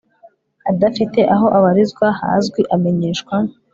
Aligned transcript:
adafite 0.71 1.19
aho 1.33 1.45
abarizwa 1.57 2.07
hazwi 2.21 2.61
amenyeshwa 2.75 3.35